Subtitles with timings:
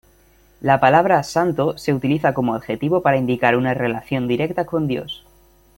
[0.61, 5.23] La palabra "santo" se utiliza como adjetivo para indicar una relación directa con Dios.